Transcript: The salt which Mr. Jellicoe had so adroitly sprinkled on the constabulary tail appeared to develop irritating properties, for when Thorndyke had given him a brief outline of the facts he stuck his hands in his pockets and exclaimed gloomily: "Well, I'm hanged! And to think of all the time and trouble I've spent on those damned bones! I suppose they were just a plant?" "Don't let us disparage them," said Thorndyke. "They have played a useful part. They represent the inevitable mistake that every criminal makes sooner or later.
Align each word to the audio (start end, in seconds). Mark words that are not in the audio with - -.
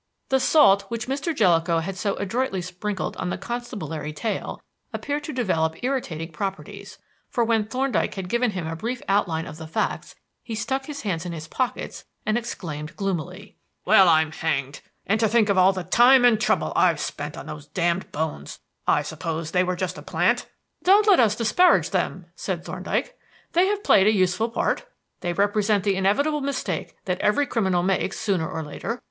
The 0.29 0.39
salt 0.39 0.85
which 0.89 1.05
Mr. 1.07 1.31
Jellicoe 1.31 1.77
had 1.77 1.95
so 1.95 2.15
adroitly 2.15 2.63
sprinkled 2.63 3.15
on 3.17 3.29
the 3.29 3.37
constabulary 3.37 4.11
tail 4.11 4.59
appeared 4.91 5.23
to 5.25 5.31
develop 5.31 5.83
irritating 5.83 6.31
properties, 6.31 6.97
for 7.29 7.43
when 7.45 7.65
Thorndyke 7.67 8.15
had 8.15 8.27
given 8.27 8.49
him 8.49 8.65
a 8.65 8.75
brief 8.75 9.03
outline 9.07 9.45
of 9.45 9.57
the 9.57 9.67
facts 9.67 10.15
he 10.41 10.55
stuck 10.55 10.87
his 10.87 11.03
hands 11.03 11.23
in 11.23 11.33
his 11.33 11.47
pockets 11.47 12.03
and 12.25 12.35
exclaimed 12.35 12.95
gloomily: 12.95 13.57
"Well, 13.85 14.09
I'm 14.09 14.31
hanged! 14.31 14.79
And 15.05 15.19
to 15.19 15.27
think 15.27 15.49
of 15.49 15.57
all 15.59 15.71
the 15.71 15.83
time 15.83 16.25
and 16.25 16.41
trouble 16.41 16.73
I've 16.75 16.99
spent 16.99 17.37
on 17.37 17.45
those 17.45 17.67
damned 17.67 18.11
bones! 18.11 18.57
I 18.87 19.03
suppose 19.03 19.51
they 19.51 19.63
were 19.63 19.75
just 19.75 19.99
a 19.99 20.01
plant?" 20.01 20.47
"Don't 20.83 21.05
let 21.05 21.19
us 21.19 21.35
disparage 21.35 21.91
them," 21.91 22.25
said 22.35 22.65
Thorndyke. 22.65 23.15
"They 23.53 23.67
have 23.67 23.83
played 23.83 24.07
a 24.07 24.11
useful 24.11 24.49
part. 24.49 24.87
They 25.19 25.31
represent 25.31 25.83
the 25.83 25.95
inevitable 25.95 26.41
mistake 26.41 26.95
that 27.05 27.19
every 27.21 27.45
criminal 27.45 27.83
makes 27.83 28.17
sooner 28.19 28.49
or 28.49 28.63
later. 28.63 28.99